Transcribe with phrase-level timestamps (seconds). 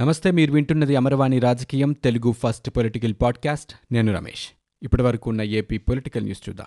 [0.00, 3.74] నమస్తే మీరు వింటున్నది అమరవాణి రాజకీయం తెలుగు ఫస్ట్ పొలిటికల్ పాడ్కాస్ట్.
[3.92, 4.48] నేను రమేష్.
[4.82, 6.66] ఇప్పటి వరకు ఉన్న ఏపీ పొలిటికల్ న్యూస్ చూద్దాం.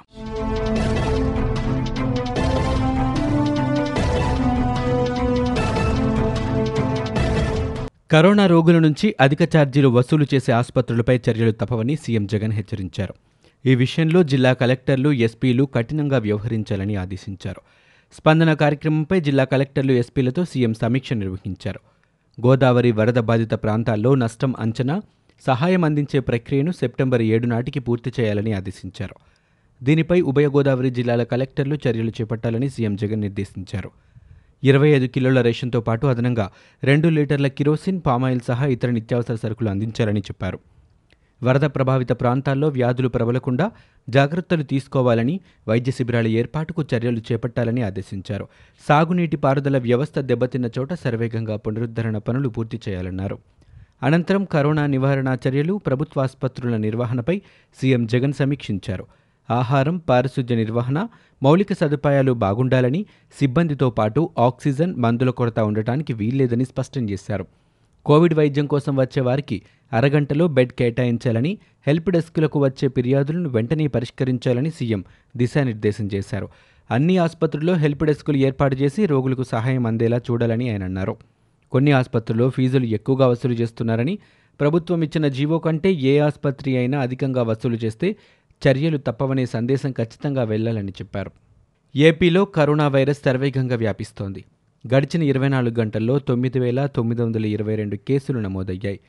[8.11, 13.13] కరోనా రోగుల నుంచి అధిక ఛార్జీలు వసూలు చేసే ఆసుపత్రులపై చర్యలు తప్పవని సీఎం జగన్ హెచ్చరించారు.
[13.65, 17.61] ఈ విషయంలో జిల్లా కలెక్టర్లు ఎస్పీలు కఠినంగా వ్యవహరించాలని ఆదేశించారు.
[18.13, 21.79] స్పందన కార్యక్రమంపై జిల్లా కలెక్టర్లు ఎస్పీలతో సీఎం సమీక్ష నిర్వహించారు.
[22.41, 25.01] గోదావరి వరద బాధిత ప్రాంతాల్లో నష్టం అంచనా
[25.45, 29.15] సహాయం అందించే ప్రక్రియను సెప్టెంబర్ ఏడు నాటికి పూర్తి చేయాలని ఆదేశించారు.
[29.83, 33.91] దీనిపై ఉభయ గోదావరి జిల్లాల కలెక్టర్లు చర్యలు చేపట్టాలని సీఎం జగన్ నిర్దేశించారు.
[34.63, 36.51] ఇరవై ఐదు కిలోల రేషన్తో పాటు అదనంగా
[36.83, 40.59] రెండు లీటర్ల కిరోసిన్ పామాయిల్ సహా ఇతర నిత్యావసర సరుకులు అందించాలని చెప్పారు.
[41.43, 43.71] వరద ప్రభావిత ప్రాంతాల్లో వ్యాధులు ప్రబలకుండా
[44.09, 48.47] జాగ్రత్తలు తీసుకోవాలని వైద్య శిబిరాల ఏర్పాటుకు చర్యలు చేపట్టాలని ఆదేశించారు.
[48.87, 53.37] సాగునీటి పారుదల వ్యవస్థ దెబ్బతిన్న చోట శరవేగంగా పునరుద్ధరణ పనులు పూర్తి చేయాలన్నారు.
[54.03, 57.41] అనంతరం కరోనా నివారణ చర్యలు ప్రభుత్వాసుపత్రుల నిర్వహణపై
[57.81, 59.07] సీఎం జగన్ సమీక్షించారు.
[59.51, 61.07] ఆహారం పారిశుధ్య నిర్వహణ
[61.43, 63.05] మౌలిక సదుపాయాలు బాగుండాలని
[63.39, 67.45] సిబ్బందితో పాటు ఆక్సిజన్ మందుల కొరత ఉండటానికి వీల్లేదని స్పష్టం చేశారు.
[68.05, 69.61] కోవిడ్ వైద్యం కోసం వచ్చే వారికి
[69.93, 75.05] అరగంటలో బెడ్ కేటాయించాలని హెల్ప్ డెస్క్లకు వచ్చే ఫిర్యాదులను వెంటనే పరిష్కరించాలని సీఎం
[75.37, 76.49] దిశానిర్దేశం చేశారు.
[76.91, 81.17] అన్ని ఆసుపత్రుల్లో హెల్ప్ డెస్కులు ఏర్పాటు చేసి రోగులకు సహాయం అందేలా చూడాలని ఆయన అన్నారు.
[81.71, 84.19] కొన్ని ఆసుపత్రుల్లో ఫీజులు ఎక్కువగా వసూలు చేస్తున్నారని
[84.59, 88.15] ప్రభుత్వం ఇచ్చిన జీవో కంటే ఏ ఆసుపత్రి అయినా అధికంగా వసూలు చేస్తే
[88.67, 91.31] చర్యలు తప్పవనే సందేశం ఖచ్చితంగా వెళ్ళాలని చెప్పారు.
[91.95, 94.45] ఏపీలో కరోనా వైరస్ శరవేగంగా వ్యాపిస్తోంది.
[94.93, 98.99] గడిచిన ఇరవై నాలుగు గంటల్లో తొమ్మిది వేల తొమ్మిది వందల ఇరవై రెండు కేసులు నమోదయ్యాయి.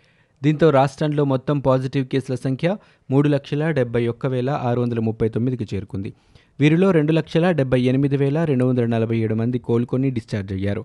[0.43, 2.77] దీంతో రాష్ట్రంలో మొత్తం పాజిటివ్ కేసుల సంఖ్య
[3.11, 6.13] మూడు లక్షల డెబ్బై ఒక్క వేల ఆరు వందల ముప్పై తొమ్మిదికి చేరుకుంది.
[6.61, 10.85] వీరిలో రెండు లక్షల డెబ్బై ఎనిమిది వేల రెండు వందల నలభై ఏడు మంది కోలుకొని డిశ్చార్జ్ అయ్యారు.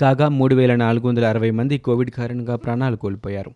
[0.00, 3.50] కాగా మూడు వేల నాలుగు వందల అరవై మంది కోవిడ్ కారణంగా ప్రాణాలు కోల్పోయారు.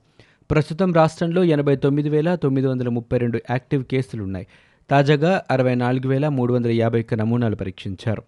[0.50, 4.46] ప్రస్తుతం రాష్ట్రంలో ఎనభై తొమ్మిది వేల తొమ్మిది వందల ముప్పై రెండు యాక్టివ్ కేసులున్నాయి.
[4.90, 8.22] తాజాగా అరవై నాలుగు వేల మూడు వందల యాభై ఒక్క నమూనాలు పరీక్షించారు.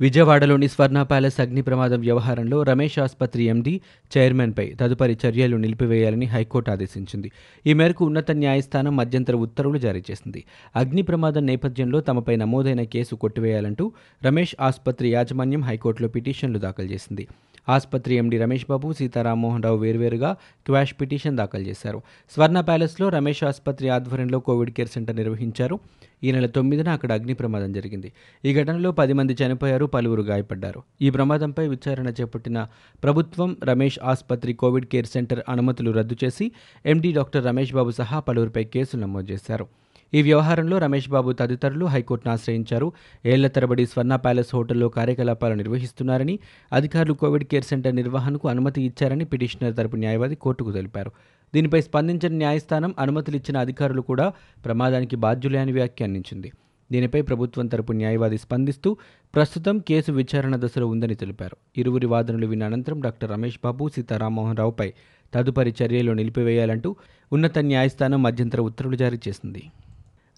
[0.00, 3.80] విజయవాడలోని స్వర్ణ ప్యాలెస్ అగ్ని ప్రమాదం వ్యవహారంలో రమేష్ ఆసుపత్రి ఎండీ
[4.16, 7.32] చైర్మన్పై తదుపరి చర్యలు నిలిపివేయాలని హైకోర్టు ఆదేశించింది.
[7.66, 10.44] ఈ మేరకు ఉన్నత న్యాయస్థానం మధ్యంతర ఉత్తర్వులు జారీ చేసింది.
[10.76, 13.92] అగ్ని ప్రమాదం నేపథ్యంలో తమపై నమోదైన కేసు కొట్టివేయాలంటూ
[14.24, 17.28] రమేష్ ఆసుపత్రి యాజమాన్యం హైకోర్టులో పిటిషన్లు దాఖలు చేసింది.
[17.68, 20.36] ఆసుపత్రి ఎండీ రమేష్ బాబు సీతారామ్మోహన్ రావు వేర్వేరుగా
[20.66, 22.02] క్వాష్ పిటిషన్ దాఖలు చేశారు.
[22.30, 25.78] స్వర్ణ ప్యాలెస్లో రమేష్ ఆసుపత్రి ఆధ్వర్యంలో కోవిడ్ కేర్ సెంటర్ నిర్వహించారు.
[26.24, 28.12] ఈ నెల తొమ్మిదిన అక్కడ అగ్ని ప్రమాదం జరిగింది.
[28.44, 30.82] ఈ ఘటనలో పది మంది చనిపోయారు పలువురు గాయపడ్డారు.
[31.02, 32.68] ఈ ప్రమాదంపై విచారణ చేపట్టిన
[33.02, 36.52] ప్రభుత్వం రమేష్ ఆసుపత్రి కోవిడ్ కేర్ సెంటర్ అనుమతులు రద్దు చేసి
[36.86, 39.66] ఎండీ డాక్టర్ రమేష్ బాబు సహా పలువురిపై కేసులు నమోదు చేశారు.
[40.14, 42.92] ఈ వ్యవహారంలో రమేష్ బాబు తదితరులు హైకోర్టును ఆశ్రయించారు.
[43.26, 46.38] ఏళ్ళ తరబడి స్వర్ణ ప్యాలెస్ హోటల్లో కార్యకలాపాలు నిర్వహిస్తున్నారని
[46.72, 51.10] అధికారులు కోవిడ్ కేర్ సెంటర్ నిర్వహణకు అనుమతి ఇచ్చారని పిటిషనర్ తరపు న్యాయవాది కోర్టుకు తెలిపారు.
[51.54, 54.32] దీనిపై స్పందించిన న్యాయస్థానం అనుమతులు ఇచ్చిన అధికారులు కూడా
[54.64, 56.52] ప్రమాదానికి బాధ్యులే అని వ్యాఖ్యానించింది.
[56.92, 58.96] దీనిపై ప్రభుత్వం తరపు న్యాయవాది స్పందిస్తూ
[59.34, 61.56] ప్రస్తుతం కేసు విచారణ దశలో ఉందని తెలిపారు.
[61.76, 64.92] ఇరువురి వాదనలు విన్న అనంతరం డాక్టర్ రమేష్ బాబు సీతారామోహన్ రావుపై
[65.34, 66.96] తదుపరి చర్యలు నిలిపివేయాలంటూ
[67.32, 69.62] ఉన్నత న్యాయస్థానం మధ్యంతర ఉత్తర్వులు జారీ చేసింది.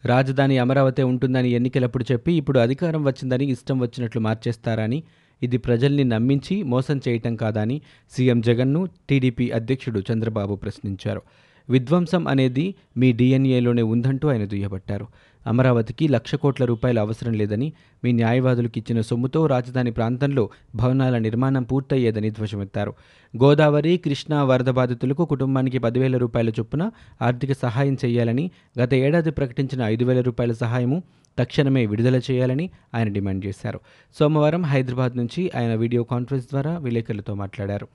[0.04, 5.02] రాజధాని అమరావతి ఉంటుందని ఎన్నికలప్పుడు చెప్పి ఇప్పుడు అధికారం వచ్చిందని ఇష్టం వచ్చినట్లు మార్చేస్తారని
[5.42, 11.22] ఇది ప్రజల్ని నమ్మించి మోసం చేయటం కాదని సీఎం జగన్ను టీడీపీ అధ్యక్షుడు చంద్రబాబు ప్రశ్నించారు.
[11.68, 15.06] విధ్వంసం అనేది మీ డిఎన్ఏలోనే ఉందంటూ ఆయన దుయ్యబట్టారు.
[15.46, 17.72] అమరావతికి లక్ష కోట్ల రూపాయలు అవసరం లేదని
[18.04, 22.94] మీ న్యాయవాదులకు ఇచ్చిన సొమ్ముతో రాజధాని ప్రాంతంలో భవనాల నిర్మాణం పూర్తయ్యేదని ధ్వజమెత్తారు.
[23.42, 26.90] గోదావరి కృష్ణా వరద బాధితులకు కుటుంబానికి పదివేల రూపాయల చొప్పున
[27.22, 31.02] ఆర్థిక సహాయం చేయాలని గత ఏడాది ప్రకటించిన ఐదు వేల రూపాయల సహాయము
[31.38, 33.80] తక్షణమే విడుదల చేయాలని ఆయన డిమాండ్ చేశారు.
[34.18, 37.88] సోమవారం హైదరాబాద్ నుంచి ఆయన వీడియో కాన్ఫరెన్స్ ద్వారా విలేకరులతో మాట్లాడారు.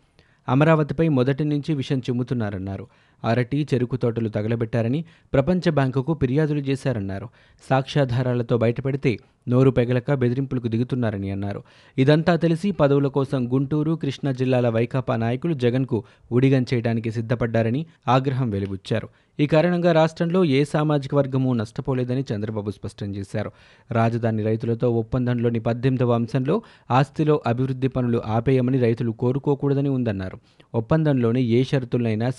[0.49, 2.87] అమరావతిపై మొదటి నుంచి విషం చిమ్ముతున్నారన్నారు.
[3.23, 7.27] అరటి చెరుకు తోటలు తగలబెట్టారని ప్రపంచ బ్యాంకుకు ఫిర్యాదులు చేశారన్నారు.
[7.69, 9.17] సాక్ష్యాధారాలతో బయటపెడితే
[9.49, 11.63] నోరు పెగలక బెదిరింపులకు దిగుతున్నారని అన్నారు.
[11.97, 19.09] ఇదంతా తెలిసి పదవుల కోసం గుంటూరు కృష్ణా జిల్లాల వైకాపా నాయకులు జగన్కు ఉడిగం చేయడానికి సిద్ధపడ్డారని ఆగ్రహం వెలిబుచ్చారు.
[19.39, 23.51] ఈ కారణంగా రాష్ట్రంలో ఏ సామాజిక వర్గమూ నష్టపోలేదని చంద్రబాబు స్పష్టం చేశారు.
[23.91, 30.39] రాజధాని రైతులతో ఒప్పందంలోని పద్దెనిమిదవ అంశంలో ఆస్తిలో అభివృద్ధి పనులు ఆపేయమని రైతులు కోరుకోకూడదని ఉందన్నారు.
[30.75, 32.31] ఒప్పందంలోని ఏ షరతులైనా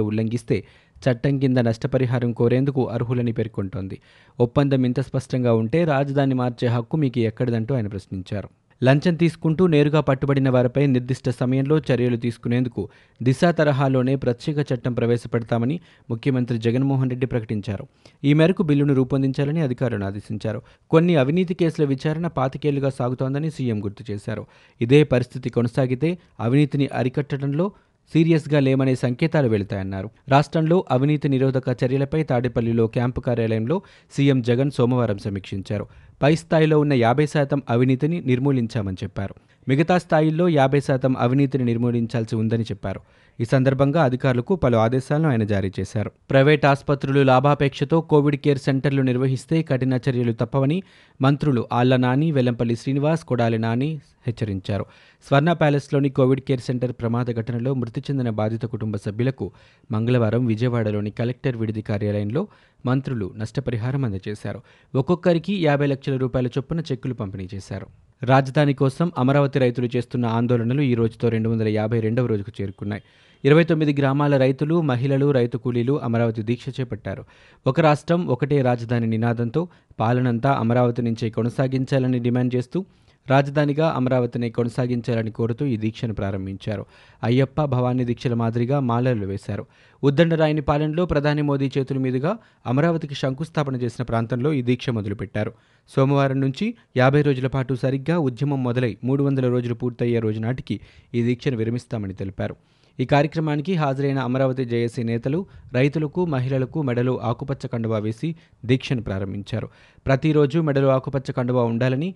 [0.00, 0.64] ఉల్లంఘించారు ఉల్లంఘిస్తే
[1.04, 4.00] చట్టం కింద నష్టపరిహారం కోరేందుకు అర్హులని పేర్కొంటోంది.
[4.40, 8.48] ఒప్పందం ఇంత స్పష్టంగా ఉంటే రాజధాని మార్చే హక్కు మీకు ఎక్కడిదంటూ ఆయన ప్రశ్నించారు.
[8.84, 12.88] లంచం తీసుకుంటూ నేరుగా పట్టుబడిన వారిపై నిర్దిష్ట సమయంలో చర్యలు తీసుకునేందుకు
[13.22, 15.80] దిశ తరహాలోనే ప్రత్యేక చట్టం ప్రవేశపెడతామని
[16.10, 17.86] ముఖ్యమంత్రి జగన్మోహన్ రెడ్డి ప్రకటించారు.
[18.24, 20.62] ఈ మేరకు బిల్లును రూపొందించాలని అధికారులను ఆదేశించారు.
[20.90, 24.46] కొన్ని అవినీతి కేసుల విచారణ పాతికేళ్ళుగా సాగుతోందని సీఎం గుర్తు చేశారు.
[24.80, 27.72] ఇదే పరిస్థితి కొనసాగితే అవినీతిని అరికట్టడంలో
[28.14, 30.10] సీరియస్గా లేమనే సంకేతాలు వెళుతాయన్నారు.
[30.28, 33.82] రాష్ట్రంలో అవినీతి నిరోధక చర్యలపై తాడేపల్లిలో క్యాంపు కార్యాలయంలో
[34.12, 35.86] సీఎం జగన్ సోమవారం సమీక్షించారు.
[36.22, 39.34] పై స్థాయిలో ఉన్న యాభై శాతం అవినీతిని నిర్మూలించామని చెప్పారు.
[39.68, 43.00] మిగతా స్థాయిల్లో యాభై శాతం అవినీతిని నిర్మూలించాల్సి ఉందని చెప్పారు.
[43.40, 46.12] ఈ సందర్భంగా అధికారులకు పలు ఆదేశాలను ఆయన జారీ చేశారు.
[46.30, 50.82] ప్రైవేట్ ఆసుపత్రులు లాభాపేక్షతో కోవిడ్ కేర్ సెంటర్లు నిర్వహిస్తే కఠిన చర్యలు తప్పవని
[51.20, 54.86] మంత్రులు ఆళ్ళ నాని వెల్లంపల్లి శ్రీనివాస్ కొడాలి నాని హెచ్చరించారు.
[55.28, 59.52] స్వర్ణ ప్యాలెస్లోని కోవిడ్ కేర్ సెంటర్ ప్రమాద ఘటనలో మృతి చెందిన బాధిత కుటుంబ సభ్యులకు
[59.92, 62.48] మంగళవారం విజయవాడలోని కలెక్టర్ విడిది కార్యాలయంలో
[62.86, 64.62] మంత్రులు నష్టపరిహారం అందజేశారు.
[64.94, 67.86] ఒక్కొక్కరికి యాభై లక్షల రూపాయల చొప్పున చెక్కులు పంపిణీ చేశారు.
[68.22, 73.02] రాజధాని కోసం అమరావతి రైతులు చేస్తున్న ఆందోళనలు ఈ రోజుతో రెండు వందల యాభై రెండవ రోజుకు చేరుకున్నాయి.
[73.44, 77.22] ఇరవై తొమ్మిది గ్రామాల రైతులు మహిళలు రైతు కూలీలు అమరావతి దీక్ష చేపట్టారు.
[77.66, 79.68] ఒక రాష్ట్రం ఒకటే రాజధాని నినాదంతో
[80.00, 82.80] పాలనంతా అమరావతి నుంచే కొనసాగించాలని డిమాండ్ చేస్తూ
[83.26, 86.86] రాజధానిగా అమరావతిని కొనసాగించాలని కోరుతూ ఈ దీక్షను ప్రారంభించారు.
[87.22, 89.64] అయ్యప్ప భవానీ దీక్షల మాదిరిగా మాలలు వేశారు.
[90.02, 95.52] ఉద్దండరాయని పాలనలో ప్రధాని మోదీ చేతుల మీదుగా అమరావతికి శంకుస్థాపన చేసిన ప్రాంతంలో ఈ దీక్ష మొదలుపెట్టారు.
[95.90, 100.80] సోమవారం నుంచి యాభై రోజుల పాటు సరిగ్గా ఉద్యమం మొదలై మూడు వందల రోజులు పూర్తయ్యే రోజు నాటికి
[101.14, 102.56] ఈ దీక్షను విరమిస్తామని తెలిపారు.
[102.98, 105.38] ఈ కార్యక్రమానికి హాజరైన అమరావతి జేఏసీ నేతలు
[105.76, 108.28] రైతులకు మహిళలకు మెడలు ఆకుపచ్చ కండువా వేసి
[108.64, 109.68] దీక్షను ప్రారంభించారు.
[110.06, 112.08] ప్రతిరోజు మెడలో ఆకుపచ్చ కండువా ఉండాలని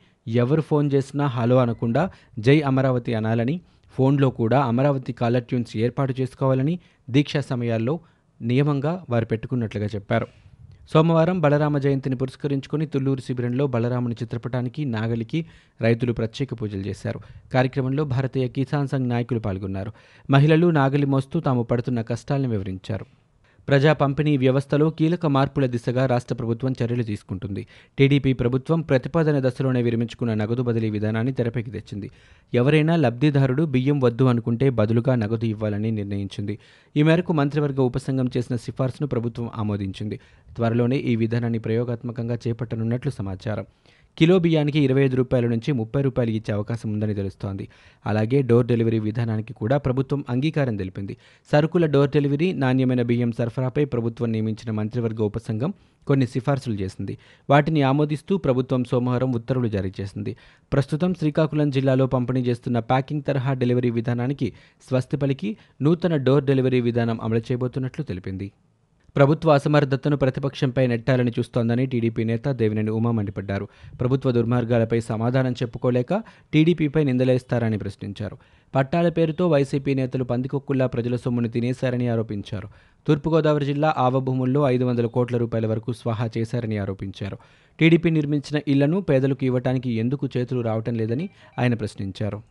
[0.45, 2.05] ఎవరు ఫోన్ చేసినా హలో అనకుండా
[2.39, 3.57] జై అమరావతి అనాలని
[3.95, 6.75] ఫోన్లో కూడా అమరావతి కాలర్ ట్యూన్స్ ఏర్పాటు చేసుకోవాలని
[7.11, 7.95] దీక్షా సమయాల్లో
[8.41, 10.27] నియమంగా వారు పెట్టుకున్నట్లుగా చెప్పారు.
[10.93, 15.47] సోమవారం బలరామ జయంతిని పురస్కరించుకుని తుల్లూరు శిబిరంలో బలరాముని చిత్రపటానికి నాగలికి
[15.81, 17.21] రైతులు ప్రత్యేక పూజలు చేశారు.
[17.55, 19.93] కార్యక్రమంలో భారతీయ కిసాన్ సంఘ్ నాయకులు పాల్గొన్నారు.
[20.31, 23.07] మహిళలు నాగలి మోస్తూ తాము పడుతున్న కష్టాలను వివరించారు.
[23.69, 27.67] ప్రజా పంపిణీ వ్యవస్థలో కీలక మార్పుల దిశగా రాష్ట్ర ప్రభుత్వం చర్యలు తీసుకుంటుంది.
[27.99, 32.11] టీడీపీ ప్రభుత్వం ప్రతిపాదన దశలోనే విరమించుకున్న నగదు బదిలీ విధానాన్ని తెరపైకి తెచ్చింది.
[32.55, 36.59] ఎవరైనా లబ్ధిదారుడు బియ్యం వద్దు అనుకుంటే బదులుగా నగదు ఇవ్వాలని నిర్ణయించింది.
[36.97, 40.21] ఈ మేరకు మంత్రివర్గ ఉపసంఘం చేసిన సిఫార్సును ప్రభుత్వం ఆమోదించింది.
[40.57, 43.67] త్వరలోనే ఈ విధానాన్ని ప్రయోగాత్మకంగా చేపట్టనున్నట్లు సమాచారం.
[44.19, 47.69] కిలో బియ్యానికి ఇరవై ఐదు రూపాయల నుంచి ముప్పై రూపాయలు ఇచ్చే అవకాశం ఉందని తెలుస్తోంది.
[48.07, 51.17] అలాగే డోర్ డెలివరీ విధానానికి కూడా ప్రభుత్వం అంగీకారం తెలిపింది.
[51.53, 55.73] సరుకుల డోర్ డెలివరీ నాణ్యమైన బియ్యం సరఫరాపై ప్రభుత్వం నియమించిన మంత్రివర్గ ఉపసంఘం
[56.07, 57.19] కొన్ని సిఫార్సులు చేసింది.
[57.51, 60.37] వాటిని ఆమోదిస్తూ ప్రభుత్వం సోమవారం ఉత్తర్వులు జారీ చేసింది.
[60.73, 64.53] ప్రస్తుతం శ్రీకాకుళం జిల్లాలో పంపిణీ చేస్తున్న ప్యాకింగ్ తరహా డెలివరీ విధానానికి
[64.89, 68.53] స్వస్తి పలికి నూతన డోర్ డెలివరీ విధానం అమలు చేయబోతున్నట్లు తెలిపింది.
[69.17, 73.69] ప్రభుత్వ అసమర్థతను ప్రతిపక్షంపై నెట్టాలని చూస్తోందని టీడీపీ నేత దేవినేని ఉమా మండిపడ్డారు.
[74.01, 76.23] ప్రభుత్వ దుర్మార్గాలపై సమాధానం చెప్పుకోలేక
[76.53, 78.39] టీడీపీపై నిందలేస్తారని ప్రశ్నించారు.
[78.75, 82.69] పట్టాల పేరుతో వైసీపీ నేతలు పందికొక్కుల్లా ప్రజల సొమ్మును తినేశారని ఆరోపించారు.
[83.09, 87.39] తూర్పుగోదావరి జిల్లా ఆవభూముల్లో ఐదు వందల కోట్ల రూపాయల వరకు స్వాహా చేశారని ఆరోపించారు.
[87.79, 91.29] టీడీపీ నిర్మించిన ఇళ్ళను పేదలకు ఇవ్వటానికి ఎందుకు చేతులు రావటం లేదని
[91.59, 92.43] ఆయన ప్రశ్నించారు.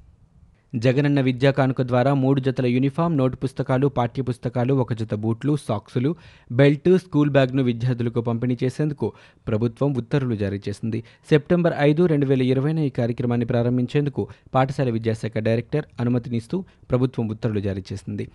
[0.76, 6.16] జగనన్న విద్యా కానుక ద్వారా మూడు జతల యూనిఫామ్ నోటు పుస్తకాలు పాఠ్య పుస్తకాలు ఒక జత బూట్లు సాక్సులు
[6.52, 9.14] బెల్ట్ స్కూల్ బ్యాగ్ను విద్యార్థులకు పంపిణీ చేసేందుకు
[9.48, 11.04] ప్రభుత్వం ఉత్తర్వులు జారీ చేసింది.
[11.30, 17.84] సెప్టెంబర్ ఐదు రెండు వేల ఇరవైన ఈ కార్యక్రమాన్ని ప్రారంభించేందుకు పాఠశాల విద్యాశాఖ డైరెక్టర్ అనుమతినిస్తూ ప్రభుత్వం ఉత్తర్వులు జారీ
[17.94, 18.28] చేసింది.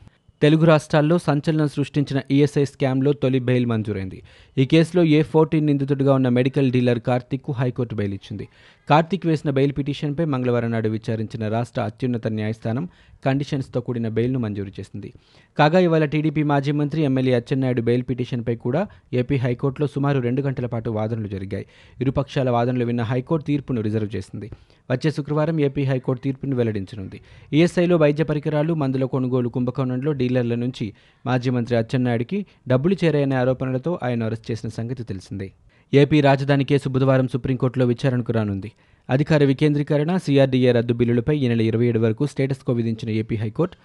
[0.42, 4.22] తెలుగు రాష్ట్రాల్లో సంచలనం సృష్టించిన ఈఎస్ఐ స్కామ్లో తొలి బెయిల్ మంజూరైంది.
[4.56, 8.48] ఈ కేసులో ఏ ఫోర్టీన్ నిందితుడిగా ఉన్న మెడికల్ డీలర్ కార్తిక్కు హైకోర్టు బెయిల్ ఇచ్చింది
[8.90, 12.88] కార్తిక్ వేసిన బెయిల్ పిటిషన్పై మంగళవారం నాడు విచారించిన రాష్ట్ర అత్యున్నత న్యాయస్థానం
[13.24, 15.12] కండిషన్స్తో కూడిన బెయిల్ను మంజూరు చేసింది.
[15.58, 20.66] కాగా ఇవాళ టీడీపీ మాజీ మంత్రి ఎమ్మెల్యే అచ్చెన్నాయుడు బెయిల్ పిటిషన్పై కూడా ఏపీ హైకోర్టులో సుమారు రెండు గంటల
[20.66, 21.66] పాటు వాదనలు జరిగాయి.
[22.00, 24.50] ఇరుపక్షాల వాదనలు విన్న హైకోర్టు తీర్పును రిజర్వ్ చేసింది.
[24.90, 27.20] వచ్చే శుక్రవారం ఏపీ హైకోర్టు తీర్పును వెల్లడించనుంది.
[27.52, 30.92] ఈఎస్ఐలో వైద్య పరికరాలు మందుల కొనుగోలు కుంభకోణంలో డీలర్ల నుంచి
[31.26, 35.52] మాజీ మంత్రి అచ్చెన్నాయుడికి డబ్బులు చేరాయనే ఆరోపణలతో ఆయన అరెస్ట్ చేసిన సంగతి తెలిసిందే.
[35.94, 38.72] ఏపీ రాజధాని కేసు బుధవారం సుప్రీంకోర్టులో విచారణకు రానుంది.
[39.10, 43.76] అధికార వికేంద్రీకరణ సీఆర్డీఏ రద్దు బిల్లులపై ఈ నెల ఇరవై ఏడు వరకు స్టేటస్కో విధించిన ఏపీ హైకోర్టు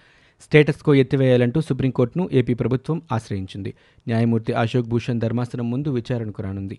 [0.42, 3.74] స్టేటస్కో ఎత్తివేయాలంటూ సుప్రీంకోర్టును ఏపీ ప్రభుత్వం ఆశ్రయించింది.
[4.08, 6.78] న్యాయమూర్తి అశోక్ భూషణ్ ధర్మాసనం ముందు విచారణకు రానుంది.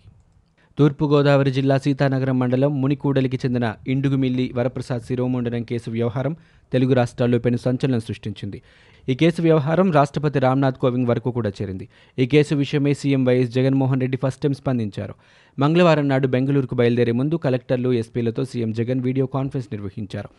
[0.78, 6.34] తూర్పుగోదావరి జిల్లా సీతానగరం మండలం మునికూడలికి చెందిన ఇండుగుమిల్లి వరప్రసాద్ శిరోముండనం కేసు వ్యవహారం
[6.74, 8.60] తెలుగు రాష్ట్రాల్లో పెను సంచలనం సృష్టించింది.
[9.08, 11.86] ఈ కేసు వ్యవహారం రాష్ట్రపతి రామ్నాథ్ కోవింద్ వరకు కూడా చేరింది.
[12.18, 15.16] ఈ కేసు విషయమై CM YS Jaganmohan Reddy first time స్పందించారు.
[15.58, 20.32] మంగళవారం నాడు బెంగళూరుకు బయలుదేరే ముందు కలెక్టర్లు ఎస్పీలతో సీఎం జగన్ వీడియో కాన్ఫరెన్స్ నిర్వహించారు.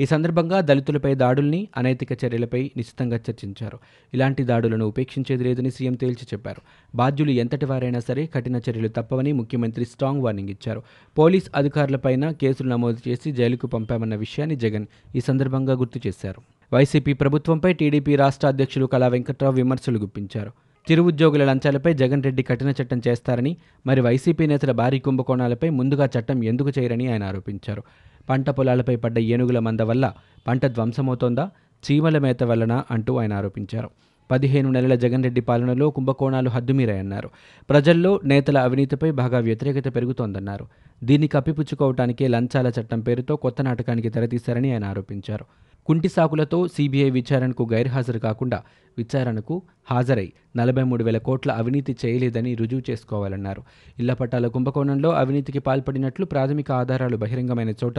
[0.00, 3.78] ఈ సందర్భంగా దళితులపై దాడుల్ని అనైతిక చర్యలపై నిశ్చితంగా చర్చించారు.
[4.14, 6.62] ఇలాంటి దాడులను ఉపేక్షించేది లేదని సీఎం తేల్చి చెప్పారు.
[6.96, 10.82] బాధ్యులు ఎంతటి వారైనా సరే కఠిన చర్యలు తప్పవని ముఖ్యమంత్రి స్ట్రాంగ్ వార్నింగ్ ఇచ్చారు.
[11.18, 14.86] పోలీస్ అధికారులపైన కేసులు నమోదు చేసి జైలుకు పంపామన్న విషయాన్ని జగన్
[15.16, 16.42] ఈ సందర్భంగా గుర్తు చేశారు.
[16.72, 20.52] వైసీపీ ప్రభుత్వంపై టీడీపీ రాష్ట్ర అధ్యక్షులు కళా వెంకట్రావు విమర్శలు గుప్పించారు.
[20.90, 26.44] చిరు ఉద్యోగుల లంచాలపై జగన్ రెడ్డి కఠిన చట్టం చేస్తారని మరి వైసీపీ నేతల భారీ కుంభకోణాలపై ముందుగా చట్టం
[26.44, 27.82] ఎందుకు చేయరని ఆయన ఆరోపించారు.
[28.30, 30.12] పంట పొలాలపై పడ్డ ఏనుగుల మంద వల్ల
[30.46, 31.50] పంట ధ్వంసమవుతోందా
[31.84, 33.90] చీమల మేత వలన అంటూ ఆయన ఆరోపించారు.
[34.30, 37.30] పదిహేను నెలల జగన్ రెడ్డి పాలనలో కుంభకోణాలు హద్దుమీరాయన్నారు.
[37.70, 40.66] ప్రజల్లో నేతల అవినీతిపై బాగా వ్యతిరేకత పెరుగుతోందన్నారు.
[41.04, 45.44] దీన్ని కప్పిపుచ్చుకోవటానికే లంచాల చట్టం పేరుతో కొత్త నాటకానికి తెరతీశారని ఆయన ఆరోపించారు.
[45.88, 48.62] కుంటి సాకులతో సీబీఐ విచారణకు గైర్హాజరు కాకుండా
[48.98, 53.62] విచారణకు హాజరై నలభై మూడు వేల కోట్ల అవినీతి చేయలేదని రుజువు చేసుకోవాలన్నారు.
[53.98, 57.98] ఇళ్ళ పట్టాల కుంభకోణంలో అవినీతికి పాల్పడినట్లు ప్రాథమిక ఆధారాలు బహిరంగమైన చోట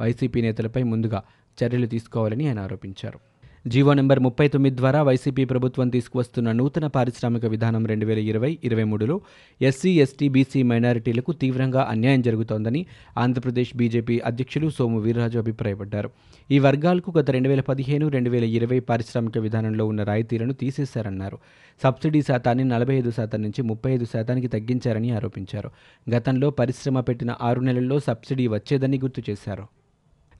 [0.00, 1.22] వైసీపీ నేతలపై ముందుగా
[1.58, 3.18] చర్యలు తీసుకోవాలని ఆయన ఆరోపించారు.
[3.66, 8.84] జీవో నెంబర్ ముప్పై తొమ్మిది ద్వారా వైసీపీ ప్రభుత్వం తీసుకువస్తున్న నూతన పారిశ్రామిక విధానం రెండు వేల ఇరవై ఇరవై
[8.84, 9.20] మూడులో
[9.60, 12.86] ఎస్సీ ఎస్టీ బీసీ మైనారిటీలకు తీవ్రంగా అన్యాయం జరుగుతోందని
[13.18, 16.10] ఆంధ్రప్రదేశ్ బీజేపీ అధ్యక్షులు సోము వీర్రాజు అభిప్రాయపడ్డారు.
[16.50, 21.38] ఈ వర్గాలకు గత రెండు వేల పదిహేను రెండు వేల ఇరవై పారిశ్రామిక విధానంలో ఉన్న రాయితీలను తీసేశారన్నారు.
[21.82, 25.70] సబ్సిడీ శాతాన్ని నలభై ఐదు శాతం నుంచి ముప్పై ఐదు శాతానికి తగ్గించారని ఆరోపించారు.
[26.16, 29.66] గతంలో పరిశ్రమ పెట్టిన ఆరు నెలల్లో సబ్సిడీ వచ్చేదని గుర్తు చేశారు.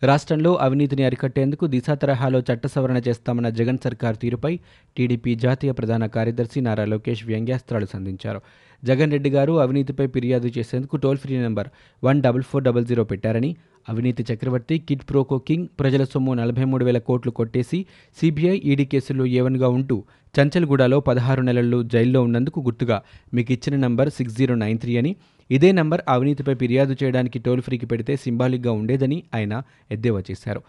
[0.03, 4.51] రాష్ట్రంలో అవినీతిని అరికట్టేందుకు దిశా తరహాలో చట్ట సవరణ చేస్తామన్న జగన్ సర్కార్ తీరుపై
[4.97, 8.41] టీడీపీ జాతీయ ప్రధాన కార్యదర్శి నారా లోకేష్ వ్యంగ్యాస్త్రాలు సంధించారు.
[8.85, 11.69] జగన్ రెడ్డి గారు అవినీతిపై ఫిర్యాదు చేసేందుకు toll free number
[12.03, 13.51] one double four double zero పెట్టారని
[13.89, 17.79] అవినీతి చక్రవర్తి కిడ్ ప్రోకో కింగ్ ప్రజల సొమ్ము నలభై మూడు వేల కోట్లు కొట్టేసి
[18.19, 19.97] సిబిఐ ఈడీ కేసుల్లో ఏవన్గా ఉంటూ
[20.35, 22.99] చంచల్గూడలో పదహారు నెలలు జైల్లో ఉన్నందుకు గుర్తుగా
[23.35, 25.13] మీకు ఇచ్చిన number six zero nine three అని
[25.51, 30.63] ఇదే నంబర్ అవినీతిపై ఫిర్యాదు చేయడానికి టోల్ ఫ్రీకి పెడితే సింబాలిక్గా ఉండేదని ఆయన ఎద్దేవా చేశారు.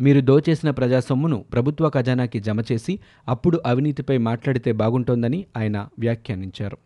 [0.00, 2.98] మీరు దోచేసిన ప్రజా సొమ్మును ప్రభుత్వ ఖజానాకి జమ చేసి
[3.28, 6.78] అప్పుడు అవినీతిపై మాట్లాడితే బాగుంటోందని ఆయన వ్యాఖ్యానించారు.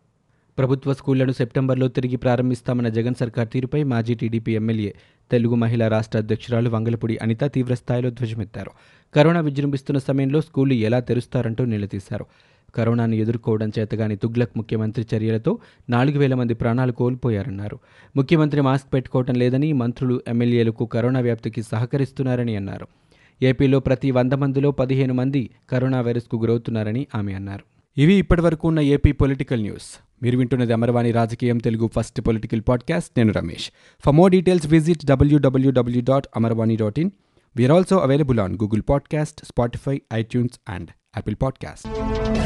[0.58, 4.94] ప్రభుత్వ స్కూళ్ళను సెప్టెంబర్లో తిరిగి ప్రారంభిస్తామన్న జగన్ సర్కార్ తీరుపై మాజీ టీడీపీ ఎమ్మెల్యే
[5.30, 8.70] తెలుగు మహిళా రాష్ట్ర అధ్యక్షురాలు వంగలపూడి అనిత తీవ్రస్థాయిలో ధ్వజమెత్తారు.
[9.14, 12.26] కరోనా విజృంభిస్తున్న సమయంలో స్కూళ్ళు ఎలా తెరుస్తారంటూ నిలదీశారు.
[12.74, 15.58] కరోనాను ఎదుర్కోవడం చేతగాని తుగ్లక్ ముఖ్యమంత్రి చర్యలతో
[15.90, 17.78] నాలుగు వేల మంది ప్రాణాలు కోల్పోయారన్నారు.
[18.16, 22.88] ముఖ్యమంత్రి మాస్క్ పెట్టుకోవటం లేదని మంత్రులు ఎమ్మెల్యేలకు కరోనా వ్యాప్తికి సహకరిస్తున్నారని అన్నారు.
[23.42, 27.64] ఏపీలో ప్రతి వంద మందిలో పదిహేను మంది కరోనా వైరస్కు గురవుతున్నారని ఆమె అన్నారు.
[28.00, 30.04] ఇవి ఇప్పటివరకు ఉన్న ఏపీ పొలిటికల్ న్యూస్.
[30.22, 33.10] మీరు వింటున్నది అమరవాణి రాజకీయం తెలుగు ఫస్ట్ పొలిటికల్ పాడ్కాస్ట్.
[33.16, 33.70] నేను Ramesh.
[34.04, 37.10] For more details visit WWW dot Amarvani dot in
[37.56, 42.37] we're also available on Google podcast Spotify iTunes and Apple podcast